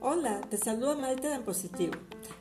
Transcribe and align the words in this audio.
Hola, 0.00 0.40
te 0.48 0.56
saluda 0.56 0.96
Maite 0.96 1.30
en 1.30 1.42
Positivo. 1.42 1.92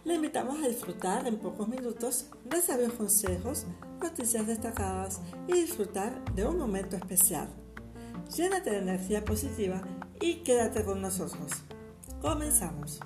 Le 0.05 0.13
invitamos 0.15 0.63
a 0.63 0.69
disfrutar 0.69 1.27
en 1.27 1.37
pocos 1.39 1.67
minutos 1.67 2.29
de 2.45 2.61
sabios 2.61 2.93
consejos, 2.93 3.65
noticias 4.01 4.47
destacadas 4.47 5.19
y 5.49 5.53
disfrutar 5.53 6.23
de 6.33 6.45
un 6.45 6.57
momento 6.57 6.95
especial. 6.95 7.49
Llénate 8.33 8.69
de 8.69 8.77
energía 8.77 9.25
positiva 9.25 9.81
y 10.21 10.43
quédate 10.43 10.85
con 10.85 11.01
nosotros. 11.01 11.51
Comenzamos. 12.21 13.01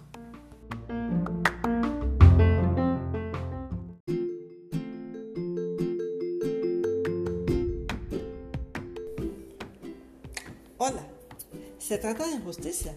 Se 11.87 11.97
trata 11.97 12.27
de 12.27 12.35
injusticia 12.35 12.93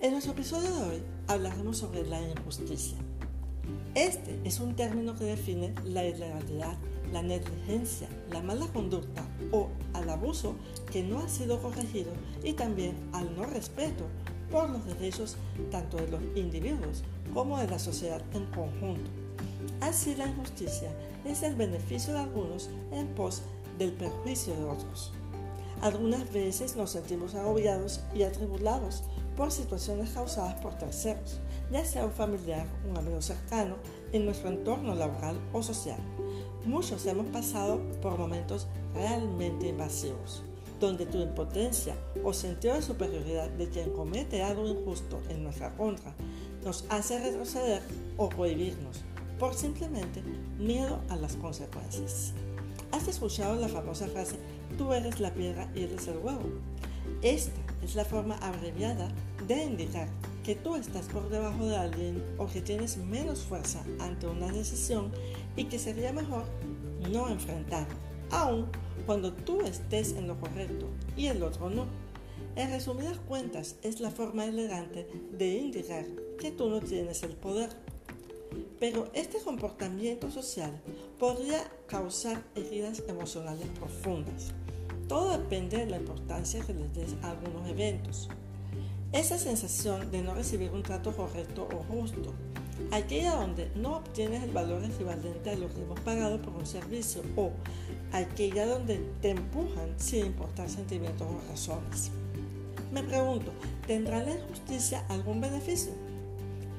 en 0.00 0.12
nuestro 0.12 0.34
episodio 0.34 0.72
de 0.72 0.82
hoy 0.84 1.02
hablaremos 1.26 1.78
sobre 1.78 2.06
la 2.06 2.22
injusticia. 2.22 2.96
Este 3.96 4.38
es 4.44 4.60
un 4.60 4.76
término 4.76 5.16
que 5.16 5.24
define 5.24 5.74
la 5.84 6.04
ilegalidad, 6.04 6.76
la 7.12 7.22
negligencia, 7.22 8.08
la 8.30 8.40
mala 8.40 8.68
conducta 8.68 9.24
o 9.50 9.68
al 9.94 10.08
abuso 10.10 10.54
que 10.92 11.02
no 11.02 11.18
ha 11.18 11.28
sido 11.28 11.60
corregido 11.60 12.12
y 12.44 12.52
también 12.52 12.94
al 13.12 13.34
no 13.34 13.46
respeto 13.46 14.04
por 14.52 14.70
los 14.70 14.86
derechos 14.86 15.36
tanto 15.72 15.96
de 15.96 16.06
los 16.06 16.22
individuos 16.36 17.02
como 17.34 17.58
de 17.58 17.66
la 17.66 17.80
sociedad 17.80 18.22
en 18.32 18.46
conjunto. 18.52 19.10
Así 19.80 20.14
la 20.14 20.28
injusticia 20.28 20.92
es 21.24 21.42
el 21.42 21.56
beneficio 21.56 22.12
de 22.12 22.20
algunos 22.20 22.70
en 22.92 23.08
pos 23.08 23.42
del 23.76 23.90
perjuicio 23.90 24.54
de 24.54 24.64
otros. 24.66 25.12
Algunas 25.82 26.32
veces 26.32 26.76
nos 26.76 26.90
sentimos 26.90 27.34
agobiados 27.34 28.02
y 28.14 28.22
atribulados 28.22 29.02
por 29.36 29.50
situaciones 29.50 30.10
causadas 30.10 30.54
por 30.60 30.78
terceros, 30.78 31.40
ya 31.72 31.84
sea 31.84 32.04
un 32.04 32.12
familiar, 32.12 32.68
un 32.88 32.96
amigo 32.96 33.20
cercano, 33.20 33.74
en 34.12 34.24
nuestro 34.24 34.48
entorno 34.48 34.94
laboral 34.94 35.36
o 35.52 35.60
social. 35.60 35.98
Muchos 36.64 37.04
hemos 37.06 37.26
pasado 37.26 37.80
por 38.00 38.16
momentos 38.16 38.68
realmente 38.94 39.66
invasivos, 39.66 40.44
donde 40.78 41.04
tu 41.04 41.18
impotencia 41.18 41.96
o 42.22 42.32
sentido 42.32 42.74
de 42.74 42.82
superioridad 42.82 43.50
de 43.50 43.68
quien 43.68 43.90
comete 43.90 44.40
algo 44.40 44.68
injusto 44.68 45.20
en 45.30 45.42
nuestra 45.42 45.74
contra 45.74 46.14
nos 46.62 46.84
hace 46.90 47.18
retroceder 47.18 47.82
o 48.16 48.28
prohibirnos 48.28 49.00
por 49.36 49.52
simplemente 49.54 50.22
miedo 50.60 51.00
a 51.08 51.16
las 51.16 51.34
consecuencias. 51.34 52.34
¿Has 52.92 53.08
escuchado 53.08 53.56
la 53.56 53.68
famosa 53.68 54.06
frase, 54.06 54.36
tú 54.82 54.92
eres 54.92 55.20
la 55.20 55.32
piedra 55.32 55.70
y 55.76 55.84
eres 55.84 56.08
el 56.08 56.18
huevo? 56.18 56.42
Esta 57.22 57.60
es 57.84 57.94
la 57.94 58.04
forma 58.04 58.36
abreviada 58.38 59.08
de 59.46 59.64
indicar 59.64 60.08
que 60.44 60.56
tú 60.56 60.74
estás 60.74 61.06
por 61.06 61.28
debajo 61.28 61.66
de 61.66 61.76
alguien 61.76 62.24
o 62.36 62.48
que 62.48 62.60
tienes 62.60 62.96
menos 62.96 63.42
fuerza 63.42 63.84
ante 64.00 64.26
una 64.26 64.50
decisión 64.50 65.12
y 65.54 65.66
que 65.66 65.78
sería 65.78 66.12
mejor 66.12 66.46
no 67.12 67.28
enfrentar, 67.28 67.86
aun 68.30 68.66
cuando 69.06 69.32
tú 69.32 69.60
estés 69.60 70.12
en 70.14 70.26
lo 70.26 70.40
correcto 70.40 70.88
y 71.16 71.26
el 71.26 71.44
otro 71.44 71.70
no. 71.70 71.86
En 72.56 72.70
resumidas 72.70 73.18
cuentas, 73.28 73.76
es 73.82 74.00
la 74.00 74.10
forma 74.10 74.46
elegante 74.46 75.06
de 75.30 75.58
indicar 75.58 76.04
que 76.40 76.50
tú 76.50 76.68
no 76.68 76.80
tienes 76.80 77.22
el 77.22 77.36
poder. 77.36 77.70
Pero 78.80 79.08
este 79.14 79.38
comportamiento 79.38 80.30
social 80.30 80.72
podría 81.20 81.70
causar 81.86 82.42
heridas 82.56 83.04
emocionales 83.08 83.68
profundas 83.78 84.52
todo 85.12 85.32
depende 85.32 85.76
de 85.76 85.84
la 85.84 85.98
importancia 85.98 86.64
que 86.64 86.72
les 86.72 86.94
des 86.94 87.14
a 87.22 87.32
algunos 87.32 87.68
eventos. 87.68 88.30
Esa 89.12 89.36
sensación 89.36 90.10
de 90.10 90.22
no 90.22 90.32
recibir 90.32 90.70
un 90.70 90.82
trato 90.82 91.14
correcto 91.14 91.68
o 91.70 91.82
justo, 91.92 92.32
aquella 92.92 93.34
donde 93.34 93.70
no 93.74 93.98
obtienes 93.98 94.42
el 94.42 94.52
valor 94.52 94.82
equivalente 94.82 95.50
a 95.50 95.56
lo 95.56 95.68
que 95.68 95.82
hemos 95.82 96.00
pagado 96.00 96.40
por 96.40 96.54
un 96.54 96.64
servicio 96.64 97.20
o 97.36 97.50
aquella 98.10 98.64
donde 98.64 99.04
te 99.20 99.32
empujan 99.32 99.92
sin 99.98 100.24
importar 100.24 100.70
sentimientos 100.70 101.28
o 101.28 101.50
razones. 101.50 102.10
Me 102.90 103.02
pregunto, 103.02 103.52
¿tendrá 103.86 104.24
la 104.24 104.32
injusticia 104.32 105.04
algún 105.10 105.42
beneficio? 105.42 105.92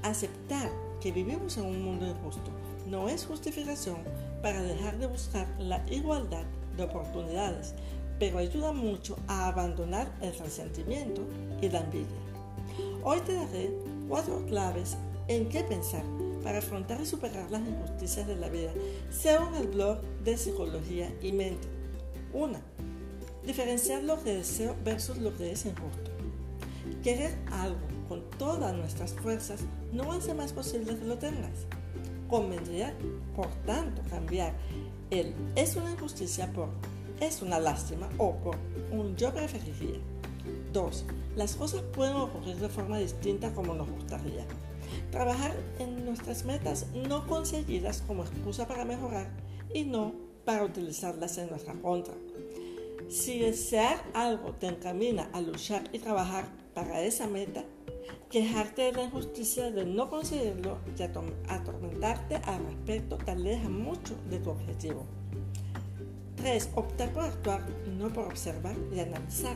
Aceptar 0.01 0.71
que 1.01 1.11
vivimos 1.11 1.55
en 1.57 1.65
un 1.65 1.83
mundo 1.83 2.07
injusto 2.07 2.49
no 2.89 3.09
es 3.09 3.27
justificación 3.27 3.97
para 4.41 4.63
dejar 4.63 4.97
de 4.97 5.05
buscar 5.05 5.47
la 5.59 5.85
igualdad 5.87 6.45
de 6.75 6.81
oportunidades 6.81 7.75
pero 8.19 8.37
ayuda 8.37 8.71
mucho 8.71 9.17
a 9.27 9.47
abandonar 9.47 10.11
el 10.21 10.37
resentimiento 10.37 11.21
y 11.61 11.69
la 11.69 11.81
envidia. 11.81 12.07
Hoy 13.03 13.19
te 13.21 13.33
daré 13.33 13.71
cuatro 14.07 14.45
claves 14.45 14.97
en 15.27 15.49
qué 15.49 15.63
pensar 15.63 16.03
para 16.43 16.59
afrontar 16.59 17.01
y 17.01 17.05
superar 17.05 17.49
las 17.49 17.61
injusticias 17.61 18.27
de 18.27 18.35
la 18.35 18.49
vida, 18.49 18.71
según 19.09 19.55
el 19.55 19.67
blog 19.67 20.01
de 20.23 20.37
Psicología 20.37 21.13
y 21.21 21.31
Mente. 21.31 21.67
1. 22.33 22.59
Diferenciar 23.45 24.03
lo 24.03 24.21
que 24.23 24.35
deseo 24.35 24.75
versus 24.83 25.17
lo 25.17 25.35
que 25.35 25.51
es 25.51 25.65
injusto. 25.65 26.11
Querer 27.03 27.37
algo 27.51 27.79
con 28.07 28.21
todas 28.37 28.75
nuestras 28.75 29.13
fuerzas 29.13 29.61
no 29.91 30.11
hace 30.11 30.33
más 30.33 30.53
posible 30.53 30.97
que 30.97 31.05
lo 31.05 31.17
tengas. 31.17 31.65
Convendría, 32.29 32.93
por 33.35 33.49
tanto, 33.65 34.01
cambiar 34.09 34.53
el 35.09 35.33
es 35.55 35.75
una 35.75 35.91
injusticia 35.91 36.51
por 36.51 36.69
es 37.19 37.41
una 37.41 37.59
lástima 37.59 38.09
o 38.17 38.35
un 38.91 39.15
yo 39.15 39.33
preferiría. 39.33 39.99
2. 40.71 41.05
Las 41.35 41.55
cosas 41.55 41.81
pueden 41.93 42.15
ocurrir 42.15 42.57
de 42.57 42.69
forma 42.69 42.97
distinta 42.97 43.53
como 43.53 43.73
nos 43.73 43.89
gustaría. 43.89 44.45
Trabajar 45.11 45.55
en 45.79 46.05
nuestras 46.05 46.45
metas 46.45 46.87
no 47.07 47.27
conseguidas 47.27 48.03
como 48.05 48.23
excusa 48.23 48.67
para 48.67 48.85
mejorar 48.85 49.29
y 49.73 49.83
no 49.83 50.13
para 50.45 50.63
utilizarlas 50.63 51.37
en 51.37 51.49
nuestra 51.49 51.73
contra. 51.73 52.13
Si 53.09 53.39
desear 53.39 54.03
algo 54.13 54.53
te 54.53 54.67
encamina 54.67 55.29
a 55.33 55.41
luchar 55.41 55.83
y 55.91 55.99
trabajar 55.99 56.45
para 56.73 57.01
esa 57.01 57.27
meta, 57.27 57.63
quejarte 58.29 58.83
de 58.83 58.93
la 58.93 59.03
injusticia 59.03 59.69
de 59.71 59.85
no 59.85 60.09
conseguirlo 60.09 60.79
y 60.97 61.03
atormentarte 61.03 62.35
al 62.37 62.65
respecto 62.65 63.17
te 63.17 63.31
aleja 63.31 63.69
mucho 63.69 64.15
de 64.29 64.39
tu 64.39 64.49
objetivo. 64.49 65.05
3. 66.43 66.69
Optar 66.75 67.09
por 67.13 67.23
actuar 67.23 67.65
y 67.87 67.89
no 67.89 68.09
por 68.11 68.25
observar 68.25 68.75
y 68.93 68.99
analizar. 68.99 69.55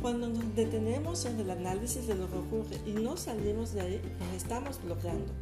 Cuando 0.00 0.28
nos 0.28 0.54
detenemos 0.54 1.24
en 1.24 1.40
el 1.40 1.50
análisis 1.50 2.06
de 2.06 2.14
lo 2.14 2.30
que 2.30 2.38
ocurre 2.38 2.76
y 2.86 2.92
no 2.92 3.16
salimos 3.16 3.72
de 3.72 3.80
ahí, 3.80 4.16
nos 4.20 4.32
estamos 4.32 4.80
bloqueando. 4.80 5.32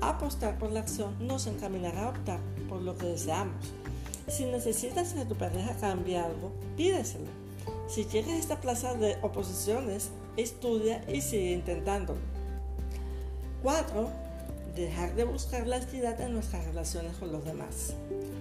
Apostar 0.00 0.60
por 0.60 0.70
la 0.70 0.80
acción 0.80 1.16
nos 1.26 1.48
encaminará 1.48 2.04
a 2.04 2.08
optar 2.10 2.38
por 2.68 2.82
lo 2.82 2.96
que 2.96 3.06
deseamos. 3.06 3.56
Si 4.28 4.44
necesitas 4.44 5.12
que 5.12 5.24
tu 5.24 5.34
pareja 5.34 5.74
cambie 5.80 6.18
algo, 6.18 6.52
pídeselo. 6.76 7.26
Si 7.88 8.04
quieres 8.04 8.34
esta 8.34 8.60
plaza 8.60 8.94
de 8.94 9.16
oposiciones, 9.22 10.10
estudia 10.36 11.04
y 11.12 11.20
sigue 11.20 11.50
intentándolo. 11.50 12.20
4. 13.64 14.25
Dejar 14.76 15.14
de 15.14 15.24
buscar 15.24 15.66
la 15.66 15.78
equidad 15.78 16.20
en 16.20 16.34
nuestras 16.34 16.66
relaciones 16.66 17.16
con 17.16 17.32
los 17.32 17.42
demás. 17.46 17.94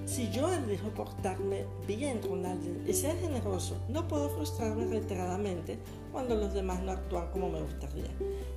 Si 0.05 0.29
yo 0.31 0.51
elijo 0.51 0.89
portarme 0.89 1.63
bien 1.87 2.19
con 2.19 2.45
alguien 2.45 2.83
y 2.85 2.91
ser 2.91 3.17
generoso, 3.21 3.77
no 3.87 4.05
puedo 4.09 4.29
frustrarme 4.29 4.85
reiteradamente 4.85 5.79
cuando 6.11 6.35
los 6.35 6.53
demás 6.53 6.83
no 6.83 6.91
actúan 6.91 7.31
como 7.31 7.49
me 7.49 7.61
gustaría. 7.61 8.09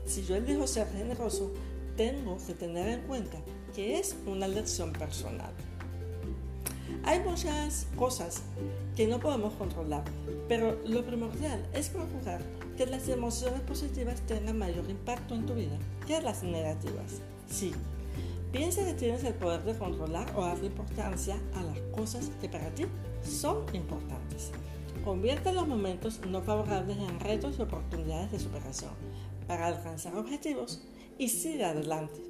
Si 0.07 0.25
yo 0.25 0.35
elijo 0.35 0.67
ser 0.67 0.89
generoso, 0.89 1.53
tengo 1.97 2.37
que 2.45 2.55
tener 2.55 2.89
en 2.89 3.03
cuenta 3.03 3.39
que 3.77 4.01
es 4.01 4.17
una 4.27 4.49
lección 4.49 4.93
personal. 4.93 5.53
Hay 7.05 7.21
muchas 7.21 7.87
cosas 7.95 8.43
que 8.97 9.07
no 9.07 9.21
podemos 9.21 9.55
controlar, 9.55 10.03
pero 10.49 10.81
lo 10.85 11.07
primordial 11.07 11.65
es 11.73 11.91
procurar 11.91 12.43
que 12.77 12.87
las 12.87 13.09
emociones 13.09 13.61
positivas 13.61 14.21
tengan 14.23 14.59
mayor 14.59 14.91
impacto 14.91 15.37
en 15.37 15.47
tu 15.47 15.55
vida 15.55 15.79
que 16.09 16.21
las 16.21 16.43
negativas. 16.43 17.23
Sí, 17.49 17.73
Piensa 18.53 18.83
que 18.83 18.95
tienes 18.95 19.23
el 19.25 19.35
poder 19.35 19.63
de 19.65 19.77
controlar 19.77 20.33
o 20.35 20.41
darle 20.41 20.69
importancia 20.69 21.39
a 21.55 21.63
las 21.63 21.79
cosas 21.95 22.31
que 22.41 22.49
para 22.49 22.71
ti 22.75 22.87
son 23.23 23.63
importantes. 23.75 24.53
Convierte 25.05 25.53
los 25.53 25.69
momentos 25.69 26.21
no 26.27 26.41
favorables 26.41 26.97
en 26.97 27.21
retos 27.21 27.57
y 27.59 27.63
oportunidades 27.63 28.33
de 28.33 28.39
superación 28.39 28.93
para 29.47 29.67
alcanzar 29.67 30.17
objetivos 30.17 30.83
y 31.19 31.29
sigue 31.29 31.65
adelante. 31.65 32.23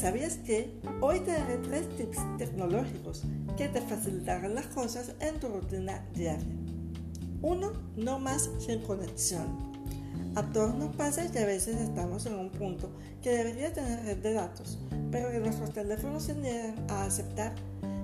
¿Sabías 0.00 0.38
que 0.38 0.72
hoy 1.02 1.20
te 1.20 1.32
daré 1.32 1.58
tres 1.58 1.86
tips 1.96 2.16
tecnológicos 2.38 3.24
que 3.58 3.68
te 3.68 3.82
facilitarán 3.82 4.54
las 4.54 4.66
cosas 4.68 5.12
en 5.20 5.38
tu 5.38 5.48
rutina 5.48 6.02
diaria? 6.14 6.46
1. 7.42 7.72
No 7.96 8.18
más 8.18 8.48
sin 8.58 8.80
conexión. 8.80 9.44
A 10.36 10.42
todos 10.52 10.74
nos 10.74 10.96
pasa 10.96 11.30
que 11.30 11.40
a 11.40 11.44
veces 11.44 11.78
estamos 11.78 12.24
en 12.24 12.34
un 12.36 12.48
punto 12.48 12.90
que 13.20 13.30
debería 13.30 13.74
tener 13.74 14.02
red 14.04 14.16
de 14.16 14.32
datos, 14.32 14.78
pero 15.10 15.30
que 15.30 15.38
nuestros 15.38 15.70
teléfonos 15.74 16.22
se 16.22 16.34
niegan 16.34 16.76
a 16.88 17.04
aceptar. 17.04 17.54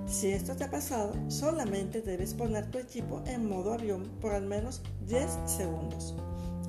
Si 0.05 0.27
esto 0.27 0.55
te 0.55 0.65
ha 0.65 0.69
pasado, 0.69 1.13
solamente 1.29 2.03
debes 2.03 2.35
poner 2.35 2.69
tu 2.69 2.77
equipo 2.77 3.23
en 3.25 3.49
modo 3.49 3.73
avión 3.73 4.03
por 4.21 4.33
al 4.33 4.45
menos 4.45 4.83
10 5.07 5.25
segundos. 5.47 6.13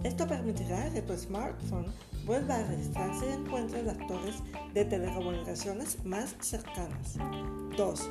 Esto 0.04 0.26
permitirá 0.26 0.90
que 0.90 1.02
tu 1.02 1.16
smartphone 1.16 1.92
vuelva 2.24 2.56
a 2.56 2.62
registrarse 2.64 3.26
y 3.26 3.32
encuentre 3.32 3.82
las 3.82 3.98
torres 4.06 4.36
de 4.72 4.84
telecomunicaciones 4.84 6.04
más 6.04 6.36
cercanas. 6.40 7.16
2. 7.76 8.10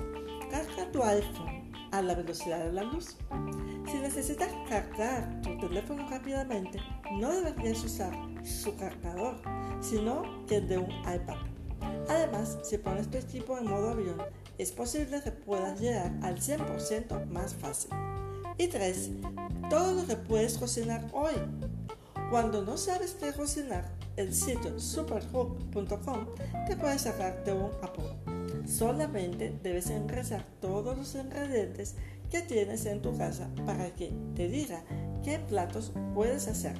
Carga 0.52 0.92
tu 0.92 1.04
iPhone 1.04 1.72
a 1.92 2.02
la 2.02 2.16
velocidad 2.16 2.66
de 2.66 2.74
la 2.74 2.84
luz. 2.84 3.16
Si 3.90 3.98
necesitas 4.00 4.50
cargar 4.68 5.42
tu 5.42 5.58
teléfono 5.60 6.08
rápidamente, 6.10 6.80
no 7.14 7.32
deberías 7.32 7.84
usar 7.84 8.12
su 8.44 8.76
cargador, 8.76 9.42
sino 9.82 10.46
que 10.46 10.58
el 10.58 10.68
de 10.68 10.78
un 10.80 10.92
iPad. 11.02 11.38
Además, 12.10 12.58
si 12.64 12.78
pones 12.78 13.10
tu 13.10 13.18
equipo 13.18 13.58
en 13.58 13.70
modo 13.70 13.92
avión, 13.92 14.18
es 14.58 14.72
posible 14.72 15.22
que 15.22 15.32
puedas 15.32 15.80
llegar 15.80 16.12
al 16.22 16.38
100% 16.40 17.28
más 17.28 17.54
fácil. 17.54 17.92
Y 18.58 18.68
3. 18.68 19.12
Todo 19.70 19.94
lo 19.94 20.08
que 20.08 20.16
puedes 20.16 20.58
cocinar 20.58 21.08
hoy. 21.14 21.34
Cuando 22.30 22.62
no 22.62 22.76
sabes 22.76 23.16
qué 23.18 23.32
cocinar, 23.32 23.86
el 24.18 24.34
sitio 24.34 24.78
superhook.com 24.78 26.28
te 26.68 26.76
puede 26.76 27.00
sacar 27.00 27.42
de 27.46 27.54
un 27.54 27.72
apuro. 27.82 28.16
Solamente 28.66 29.58
debes 29.64 29.90
ingresar 29.90 30.44
todos 30.60 30.98
los 30.98 31.16
ingredientes 31.16 31.96
que 32.30 32.42
tienes 32.42 32.86
en 32.86 33.02
tu 33.02 33.18
casa 33.18 33.50
para 33.66 33.96
que 33.96 34.12
te 34.36 34.50
diga 34.50 34.84
qué 35.24 35.40
platos 35.40 35.94
puedes 36.14 36.50
hacer. 36.50 36.76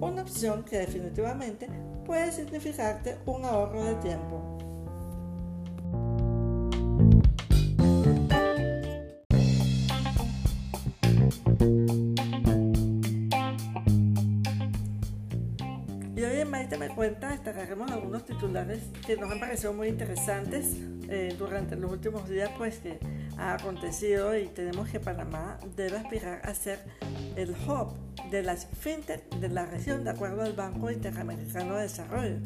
Una 0.00 0.22
opción 0.22 0.64
que 0.64 0.78
definitivamente 0.78 1.68
puede 2.06 2.32
significarte 2.32 3.18
un 3.26 3.44
ahorro 3.44 3.84
de 3.84 3.96
tiempo. 3.96 4.49
Cuenta 17.00 17.30
destacaremos 17.30 17.90
algunos 17.90 18.26
titulares 18.26 18.82
que 19.06 19.16
nos 19.16 19.32
han 19.32 19.40
parecido 19.40 19.72
muy 19.72 19.88
interesantes 19.88 20.76
eh, 21.08 21.34
durante 21.38 21.74
los 21.74 21.90
últimos 21.90 22.28
días, 22.28 22.50
pues 22.58 22.76
que 22.80 22.98
ha 23.38 23.54
acontecido 23.54 24.36
y 24.36 24.48
tenemos 24.48 24.90
que 24.90 25.00
Panamá 25.00 25.56
debe 25.74 25.96
aspirar 25.96 26.42
a 26.44 26.52
ser 26.52 26.78
el 27.36 27.52
hub 27.52 27.94
de 28.30 28.42
las 28.42 28.66
fintech 28.66 29.26
de 29.36 29.48
la 29.48 29.64
región 29.64 30.04
de 30.04 30.10
acuerdo 30.10 30.42
al 30.42 30.52
Banco 30.52 30.90
Interamericano 30.90 31.76
de 31.76 31.84
Desarrollo. 31.84 32.36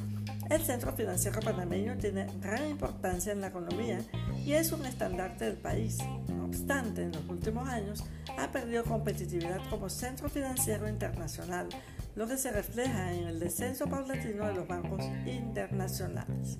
El 0.48 0.62
centro 0.62 0.92
financiero 0.92 1.40
panameño 1.40 1.96
tiene 1.96 2.28
gran 2.40 2.64
importancia 2.70 3.32
en 3.32 3.40
la 3.40 3.48
economía 3.48 4.02
y 4.44 4.52
es 4.52 4.70
un 4.70 4.86
estandarte 4.86 5.46
del 5.46 5.56
país. 5.56 5.98
No 6.28 6.44
obstante, 6.44 7.02
en 7.02 7.10
los 7.10 7.28
últimos 7.28 7.68
años 7.68 8.04
ha 8.38 8.52
perdido 8.52 8.84
competitividad 8.84 9.58
como 9.68 9.90
centro 9.90 10.28
financiero 10.28 10.88
internacional, 10.88 11.66
lo 12.16 12.26
que 12.26 12.36
se 12.36 12.52
refleja 12.52 13.12
en 13.12 13.26
el 13.26 13.40
descenso 13.40 13.86
paulatino 13.86 14.46
de 14.46 14.54
los 14.54 14.68
bancos 14.68 15.04
internacionales. 15.26 16.58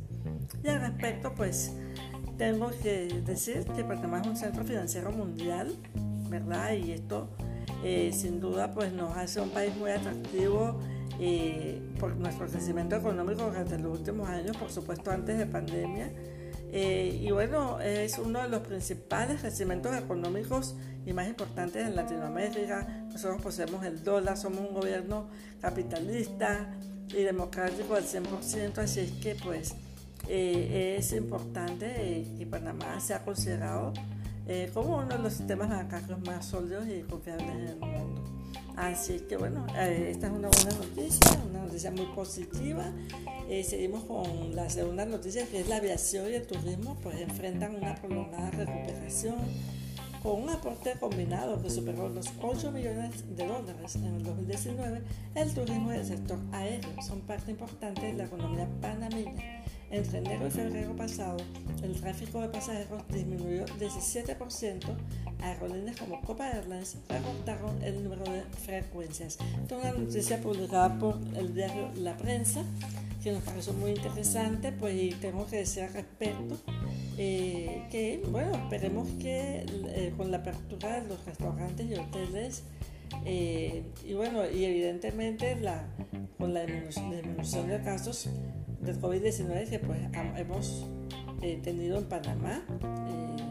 Y 0.63 0.69
al 0.69 0.81
respecto, 0.81 1.35
pues 1.35 1.73
tengo 2.37 2.71
que 2.83 3.23
decir 3.25 3.65
que 3.77 3.85
Panamá 3.85 4.21
es 4.21 4.27
un 4.27 4.37
centro 4.37 4.65
financiero 4.65 5.13
mundial, 5.13 5.77
¿verdad? 6.29 6.73
Y 6.73 6.93
esto 6.93 7.29
eh, 7.85 8.13
sin 8.13 8.41
duda 8.41 8.73
pues 8.73 8.93
nos 8.93 9.15
hace 9.17 9.41
un 9.41 9.51
país 9.51 9.77
muy 9.77 9.91
atractivo 9.91 10.81
eh, 11.21 11.81
por 12.01 12.17
nuestro 12.17 12.47
crecimiento 12.47 12.97
económico 12.97 13.45
durante 13.45 13.79
los 13.79 13.99
últimos 13.99 14.29
años, 14.29 14.57
por 14.57 14.71
supuesto 14.71 15.11
antes 15.11 15.39
de 15.39 15.47
pandemia. 15.47 16.11
Eh, 16.77 17.21
y 17.23 17.31
bueno, 17.31 17.81
es 17.81 18.19
uno 18.19 18.43
de 18.43 18.49
los 18.49 18.63
principales 18.63 19.41
crecimientos 19.41 19.97
económicos 19.97 20.75
y 21.07 21.13
más 21.13 21.29
importantes 21.29 21.87
en 21.87 21.95
Latinoamérica. 21.95 23.07
Nosotros 23.13 23.41
poseemos 23.41 23.85
el 23.87 24.03
dólar, 24.03 24.37
somos 24.37 24.59
un 24.59 24.75
gobierno 24.75 25.29
capitalista 25.61 26.67
y 27.11 27.23
democrático 27.23 27.95
al 27.95 28.03
100%, 28.03 28.79
así 28.79 29.01
es 29.01 29.13
que 29.13 29.37
pues 29.37 29.77
eh, 30.27 30.97
es 30.99 31.13
importante 31.13 32.27
que 32.37 32.45
Panamá 32.45 32.99
sea 32.99 33.25
considerado 33.25 33.93
eh, 34.49 34.69
como 34.75 34.97
uno 34.97 35.17
de 35.17 35.19
los 35.19 35.33
sistemas 35.33 35.69
bancarios 35.69 36.21
más 36.27 36.45
sólidos 36.45 36.89
y 36.89 37.03
confiables 37.03 37.51
en 37.51 37.69
el 37.69 37.77
mundo. 37.77 37.94
Así 38.77 39.21
que 39.21 39.37
bueno, 39.37 39.67
esta 39.77 40.27
es 40.27 40.33
una 40.33 40.49
buena 40.49 40.71
noticia, 40.79 41.31
una 41.49 41.63
noticia 41.63 41.91
muy 41.91 42.07
positiva. 42.07 42.85
seguimos 43.65 44.05
con 44.05 44.55
la 44.55 44.69
segunda 44.69 45.05
noticia 45.05 45.47
que 45.47 45.61
es 45.61 45.69
la 45.69 45.77
aviación 45.77 46.31
y 46.31 46.35
el 46.35 46.47
turismo, 46.47 46.97
pues 47.03 47.21
enfrentan 47.21 47.77
una 47.77 47.95
prolongada 47.95 48.51
recuperación 48.51 49.37
con 50.25 50.43
un 50.43 50.49
aporte 50.49 50.95
combinado 50.99 51.61
que 51.63 51.69
superó 51.69 52.09
los 52.09 52.33
8 52.41 52.73
millones 52.73 53.37
de 53.37 53.47
dólares 53.47 53.97
en 53.97 54.07
el 54.07 54.23
2019, 54.23 55.03
el 55.35 55.55
turismo 55.55 55.93
y 55.93 55.97
el 55.97 56.07
sector 56.07 56.39
aéreo 56.51 56.91
son 57.03 57.21
parte 57.21 57.51
importante 57.51 58.07
de 58.07 58.15
la 58.15 58.25
economía 58.25 58.67
panameña 58.81 59.65
entre 59.91 60.19
enero 60.19 60.47
y 60.47 60.51
febrero 60.51 60.97
pasado, 60.97 61.37
el 61.83 62.01
tráfico 62.01 62.41
de 62.41 62.49
pasajeros 62.49 63.03
disminuyó 63.09 63.65
17%. 63.67 64.81
Aerolíneas 65.45 65.97
como 65.97 66.21
Copa 66.23 66.51
Airlines 66.51 66.97
recortaron 67.09 67.83
el 67.83 68.03
número 68.03 68.25
de 68.25 68.43
frecuencias. 68.65 69.39
Es 69.67 69.73
una 69.73 69.93
noticia 69.93 70.41
publicada 70.41 70.99
por 70.99 71.19
el 71.37 71.55
diario 71.55 71.91
La 71.97 72.17
Prensa 72.17 72.65
que 73.23 73.33
nos 73.33 73.43
pareció 73.43 73.73
muy 73.73 73.93
interesante, 73.93 74.71
pues 74.73 74.95
y 74.95 75.11
tengo 75.11 75.47
que 75.47 75.57
decir 75.57 75.85
al 75.85 75.95
respecto 75.95 76.59
eh, 77.17 77.87
que, 77.91 78.23
bueno, 78.29 78.53
esperemos 78.55 79.09
que 79.19 79.65
eh, 79.65 80.13
con 80.15 80.31
la 80.31 80.39
apertura 80.39 81.01
de 81.01 81.09
los 81.09 81.25
restaurantes 81.25 81.87
y 81.91 81.95
hoteles 81.95 82.65
eh, 83.25 83.85
y 84.05 84.15
bueno, 84.15 84.43
y 84.51 84.65
evidentemente 84.65 85.57
la, 85.57 85.85
con 86.39 86.53
la 86.53 86.67
disminución 86.67 87.69
de 87.69 87.81
casos 87.83 88.29
del 88.81 89.01
COVID-19 89.01 89.69
que 89.69 89.79
pues 89.79 89.99
hemos 90.37 90.87
eh, 91.43 91.61
tenido 91.63 91.99
en 91.99 92.05
Panamá 92.05 92.63
eh, 92.83 93.44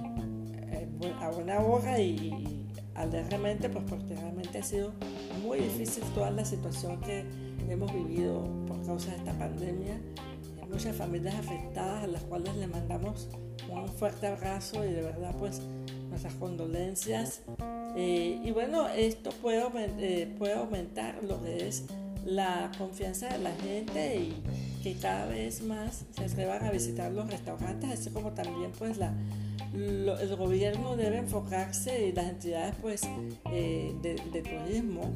a 1.21 1.29
buena 1.29 1.59
hora 1.59 1.99
y, 1.99 2.63
alegremente 2.95 3.69
pues 3.69 3.83
porque 3.89 4.15
realmente 4.15 4.59
ha 4.59 4.63
sido 4.63 4.93
muy 5.41 5.59
difícil 5.59 6.03
toda 6.13 6.31
la 6.31 6.45
situación 6.45 6.99
que 7.01 7.25
hemos 7.69 7.91
vivido 7.93 8.43
por 8.67 8.85
causa 8.85 9.11
de 9.11 9.17
esta 9.17 9.33
pandemia. 9.33 9.99
Hay 10.61 10.69
muchas 10.69 10.95
familias 10.95 11.35
afectadas 11.35 12.03
a 12.03 12.07
las 12.07 12.23
cuales 12.23 12.55
le 12.55 12.67
mandamos 12.67 13.29
un 13.69 13.87
fuerte 13.87 14.27
abrazo 14.27 14.85
y 14.85 14.91
de 14.91 15.01
verdad 15.01 15.35
pues 15.39 15.61
nuestras 16.09 16.35
condolencias. 16.35 17.41
y 17.95 18.51
bueno, 18.51 18.87
esto 18.89 19.31
puede, 19.41 20.27
puede 20.37 20.53
aumentar 20.53 21.23
lo 21.23 21.41
que 21.43 21.67
es 21.67 21.85
la 22.25 22.71
confianza 22.77 23.29
de 23.29 23.39
la 23.39 23.51
gente 23.55 24.15
y 24.17 24.43
que 24.81 24.95
cada 24.95 25.25
vez 25.25 25.61
más 25.61 26.05
se 26.15 26.25
atrevan 26.25 26.63
a 26.63 26.71
visitar 26.71 27.11
los 27.11 27.29
restaurantes, 27.29 27.89
así 27.89 28.09
como 28.11 28.31
también 28.31 28.71
pues 28.77 28.97
la, 28.97 29.13
el 29.73 30.35
gobierno 30.35 30.95
debe 30.95 31.17
enfocarse 31.17 32.07
y 32.07 32.11
las 32.11 32.29
entidades 32.29 32.75
pues 32.81 33.01
eh, 33.51 33.93
de, 34.01 34.41
turismo 34.41 35.11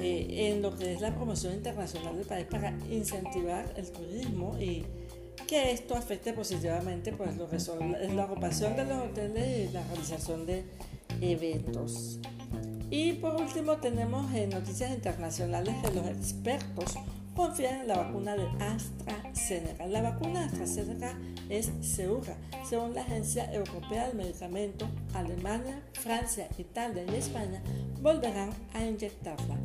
eh, 0.00 0.50
en 0.50 0.62
lo 0.62 0.76
que 0.76 0.94
es 0.94 1.00
la 1.00 1.14
promoción 1.14 1.54
internacional 1.54 2.16
del 2.16 2.26
país 2.26 2.46
para 2.50 2.70
incentivar 2.90 3.72
el 3.76 3.90
turismo 3.90 4.56
y 4.58 4.84
que 5.46 5.72
esto 5.72 5.94
afecte 5.94 6.32
positivamente 6.32 7.12
pues 7.12 7.36
lo 7.36 7.48
que 7.48 7.60
son 7.60 7.96
la 8.14 8.24
ocupación 8.24 8.76
de 8.76 8.84
los 8.84 8.98
hoteles 9.04 9.70
y 9.70 9.72
la 9.72 9.82
realización 9.84 10.46
de 10.46 10.64
eventos. 11.20 12.18
Y 12.90 13.14
por 13.14 13.40
último 13.40 13.76
tenemos 13.76 14.32
en 14.34 14.50
noticias 14.50 14.90
internacionales 14.90 15.74
que 15.84 15.94
los 15.94 16.06
expertos 16.06 16.94
confían 17.38 17.82
en 17.82 17.86
la 17.86 17.98
vacuna 17.98 18.34
de 18.34 18.48
AstraZeneca. 18.58 19.86
La 19.86 20.02
vacuna 20.02 20.46
AstraZeneca 20.46 21.16
es 21.48 21.70
segura. 21.82 22.36
Según 22.68 22.94
la 22.94 23.02
Agencia 23.02 23.54
Europea 23.54 24.08
del 24.08 24.16
Medicamento, 24.16 24.88
Alemania, 25.14 25.80
Francia, 25.92 26.48
Italia 26.58 27.04
y 27.08 27.14
España 27.14 27.62
volverán 28.02 28.50
a 28.74 28.84
inyectarla. 28.84 29.56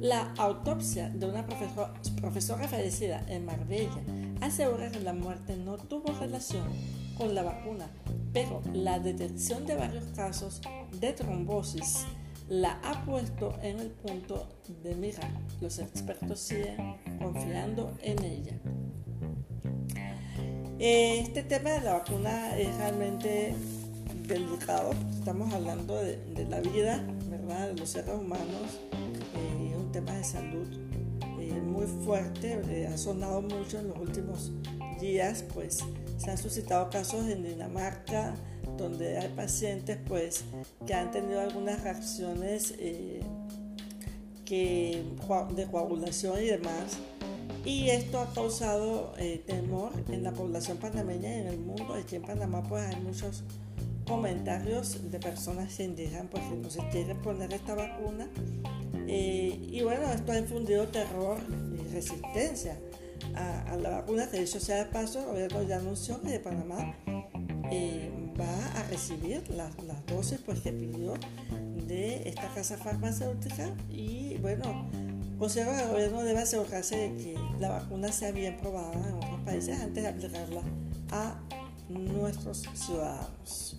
La 0.00 0.34
autopsia 0.36 1.10
de 1.10 1.26
una 1.26 1.46
profesora 1.46 2.66
fallecida 2.66 3.24
en 3.28 3.46
Marbella 3.46 4.02
asegura 4.40 4.90
que 4.90 4.98
la 4.98 5.12
muerte 5.12 5.56
no 5.56 5.76
tuvo 5.76 6.12
relación 6.18 6.66
con 7.16 7.36
la 7.36 7.44
vacuna, 7.44 7.88
pero 8.32 8.62
la 8.72 8.98
detección 8.98 9.64
de 9.64 9.76
varios 9.76 10.06
casos 10.16 10.60
de 10.98 11.12
trombosis 11.12 12.04
la 12.52 12.78
ha 12.84 13.02
puesto 13.06 13.54
en 13.62 13.80
el 13.80 13.88
punto 13.88 14.46
de 14.82 14.94
mira. 14.94 15.26
Los 15.62 15.78
expertos 15.78 16.38
siguen 16.38 16.96
confiando 17.18 17.96
en 18.02 18.22
ella. 18.22 18.58
Este 20.78 21.44
tema 21.44 21.70
de 21.70 21.80
la 21.80 21.94
vacuna 21.94 22.58
es 22.58 22.76
realmente 22.76 23.54
delicado, 24.28 24.90
estamos 25.18 25.52
hablando 25.54 25.96
de, 25.96 26.46
la 26.50 26.60
vida, 26.60 27.02
¿verdad? 27.30 27.68
De 27.68 27.74
los 27.74 27.88
seres 27.88 28.14
humanos, 28.14 28.80
eh, 28.92 29.70
es 29.70 29.76
un 29.76 29.90
tema 29.90 30.12
de 30.12 30.24
salud 30.24 30.68
eh, 31.40 31.86
fuerte, 32.04 32.60
eh, 32.68 32.86
ha 32.86 32.98
sonado 32.98 33.40
mucho 33.40 33.78
en 33.78 33.88
los 33.88 33.98
últimos 33.98 34.52
días, 35.00 35.42
pues 35.54 35.78
se 36.18 36.30
han 36.30 36.36
suscitado 36.36 36.90
casos 36.90 37.26
en 37.28 37.44
Dinamarca 37.44 38.34
donde 38.76 39.18
hay 39.18 39.28
pacientes 39.28 39.98
pues 40.06 40.44
que 40.86 40.94
han 40.94 41.10
tenido 41.10 41.40
algunas 41.40 41.82
reacciones 41.82 42.74
eh, 42.78 43.20
que, 44.44 45.04
de 45.54 45.66
coagulación 45.66 46.42
y 46.42 46.46
demás 46.46 46.98
y 47.64 47.90
esto 47.90 48.20
ha 48.20 48.32
causado 48.32 49.14
eh, 49.18 49.42
temor 49.46 49.92
en 50.10 50.24
la 50.24 50.32
población 50.32 50.78
panameña 50.78 51.28
y 51.28 51.40
en 51.40 51.46
el 51.46 51.58
mundo. 51.60 51.94
Aquí 51.94 52.16
en 52.16 52.22
Panamá 52.22 52.62
pues 52.68 52.82
hay 52.84 53.00
muchos 53.00 53.44
comentarios 54.06 55.10
de 55.10 55.18
personas 55.18 55.78
indican 55.84 56.28
pues 56.28 56.42
que 56.44 56.56
no 56.56 56.70
se 56.70 56.80
quieren 56.88 57.18
poner 57.22 57.52
esta 57.52 57.74
vacuna 57.74 58.28
eh, 59.06 59.58
y 59.62 59.80
bueno 59.82 60.10
esto 60.10 60.32
ha 60.32 60.38
infundido 60.38 60.88
terror 60.88 61.38
y 61.72 61.94
resistencia 61.94 62.78
a, 63.34 63.76
la 63.76 63.90
vacuna 63.90 64.28
que 64.28 64.40
dicho 64.40 64.58
sea 64.58 64.84
de 64.84 64.86
paso 64.86 65.20
el 65.20 65.26
gobierno 65.26 65.62
ya 65.62 65.76
anunció 65.76 66.20
que 66.20 66.30
de 66.30 66.40
Panamá 66.40 66.94
eh, 67.70 68.10
va 68.38 68.80
a 68.80 68.82
recibir 68.84 69.42
las, 69.50 69.72
dosis 70.06 70.40
pues 70.44 70.60
que 70.60 70.72
pidió 70.72 71.14
de 71.86 72.28
esta 72.28 72.48
casa 72.54 72.76
farmacéutica 72.76 73.70
y 73.90 74.36
bueno 74.38 74.88
considero 75.38 75.72
que 75.72 75.82
el 75.82 75.88
gobierno 75.88 76.22
debe 76.22 76.40
asegurarse 76.40 76.96
de 76.96 77.16
que 77.16 77.38
la 77.58 77.70
vacuna 77.70 78.12
sea 78.12 78.32
bien 78.32 78.56
probada 78.58 78.92
en 79.08 79.14
otros 79.16 79.40
países 79.44 79.80
antes 79.80 80.02
de 80.02 80.08
aplicarla 80.08 80.62
a 81.10 81.40
nuestros 81.88 82.64
ciudadanos. 82.74 83.76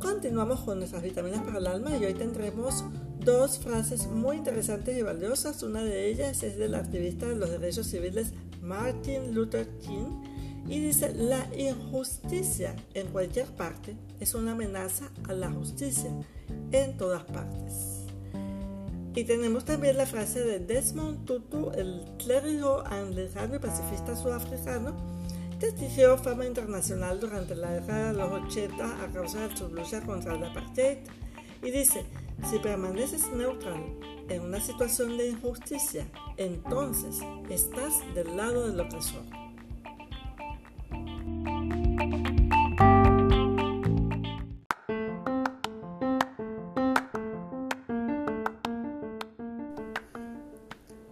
Continuamos 0.00 0.60
con 0.60 0.78
nuestras 0.78 1.02
vitaminas 1.02 1.40
para 1.42 1.58
el 1.58 1.66
alma 1.66 1.96
y 1.96 2.04
hoy 2.04 2.14
tendremos 2.14 2.84
dos 3.24 3.58
frases 3.58 4.06
muy 4.06 4.36
interesantes 4.36 4.96
y 4.96 5.02
valiosas. 5.02 5.62
Una 5.62 5.82
de 5.82 6.08
ellas 6.08 6.42
es 6.42 6.56
del 6.56 6.74
activista 6.74 7.28
de 7.28 7.36
los 7.36 7.50
derechos 7.50 7.86
civiles 7.86 8.32
Martin 8.62 9.34
Luther 9.34 9.68
King 9.80 10.22
y 10.68 10.80
dice, 10.80 11.14
la 11.14 11.48
injusticia 11.56 12.76
en 12.94 13.08
cualquier 13.08 13.46
parte 13.46 13.96
es 14.20 14.34
una 14.34 14.52
amenaza 14.52 15.10
a 15.28 15.32
la 15.32 15.50
justicia 15.50 16.10
en 16.72 16.96
todas 16.96 17.24
partes. 17.24 18.06
Y 19.14 19.24
tenemos 19.24 19.64
también 19.64 19.96
la 19.96 20.06
frase 20.06 20.44
de 20.44 20.60
Desmond 20.60 21.24
Tutu, 21.24 21.72
el 21.72 22.04
clérigo 22.18 22.84
anglicano 22.86 23.56
y 23.56 23.58
pacifista 23.58 24.14
sudafricano, 24.14 24.94
que 25.58 25.66
adquirió 25.66 26.16
fama 26.16 26.46
internacional 26.46 27.18
durante 27.18 27.56
la 27.56 27.72
década 27.72 28.12
de 28.12 28.18
los 28.18 28.30
80 28.30 29.04
a 29.04 29.12
causa 29.12 29.48
de 29.48 29.56
su 29.56 29.68
lucha 29.68 30.00
contra 30.02 30.36
el 30.36 30.44
apartheid. 30.44 30.98
Y 31.62 31.70
dice, 31.72 32.04
si 32.48 32.58
permaneces 32.58 33.30
neutral 33.32 33.82
en 34.28 34.42
una 34.42 34.60
situación 34.60 35.16
de 35.16 35.28
injusticia, 35.28 36.06
entonces 36.36 37.20
estás 37.48 37.94
del 38.14 38.36
lado 38.36 38.68
del 38.68 38.80
opresor. 38.80 39.22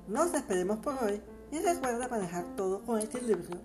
Nos 0.07 0.33
despedimos 0.33 0.79
por 0.79 0.95
hoy 1.03 1.21
y 1.53 1.59
recuerda 1.59 2.09
manejar 2.09 2.45
todo 2.57 2.83
con 2.83 3.01
equilibrio. 3.01 3.61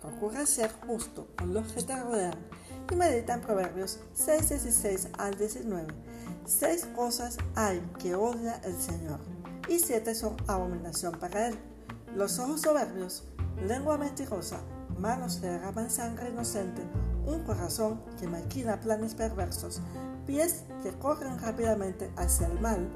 Procura 0.00 0.46
ser 0.46 0.70
justo 0.86 1.26
con 1.36 1.52
los 1.52 1.72
que 1.72 1.82
te 1.82 1.96
rodean 1.96 2.34
y 2.90 2.94
medita 2.94 3.34
en 3.34 3.40
Proverbios 3.40 4.00
6, 4.14 4.48
16 4.48 5.08
al 5.18 5.36
19. 5.36 6.07
Seis 6.48 6.88
cosas 6.96 7.36
hay 7.56 7.78
que 7.98 8.14
odia 8.14 8.58
el 8.64 8.74
Señor 8.80 9.20
y 9.68 9.78
siete 9.78 10.14
son 10.14 10.34
abominación 10.46 11.12
para 11.20 11.48
él. 11.48 11.58
Los 12.16 12.38
ojos 12.38 12.62
soberbios, 12.62 13.24
lengua 13.66 13.98
mentirosa, 13.98 14.60
manos 14.98 15.36
que 15.36 15.46
derraman 15.46 15.90
sangre 15.90 16.30
inocente, 16.30 16.80
un 17.26 17.42
corazón 17.44 18.00
que 18.18 18.26
maquina 18.26 18.80
planes 18.80 19.14
perversos, 19.14 19.82
pies 20.26 20.64
que 20.82 20.92
corren 20.92 21.38
rápidamente 21.38 22.10
hacia 22.16 22.46
el 22.46 22.58
mal, 22.60 22.88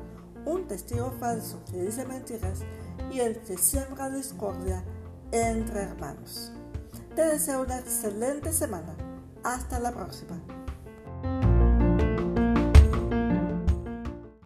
un 0.47 0.67
testigo 0.67 1.13
falso 1.21 1.63
que 1.71 1.83
dice 1.83 2.07
mentiras 2.07 2.61
y 3.13 3.21
el 3.21 3.39
que 3.43 3.59
siembra 3.59 4.09
discordia 4.09 4.83
entre 5.31 5.83
hermanos. 5.83 6.53
Te 7.15 7.27
deseo 7.27 7.61
una 7.61 7.81
excelente 7.81 8.51
semana. 8.51 8.97
Hasta 9.45 9.79
la 9.79 9.93
próxima. 9.93 10.41